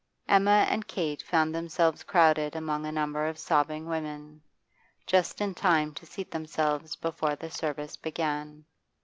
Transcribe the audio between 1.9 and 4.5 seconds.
crowded among a number of sobbing women,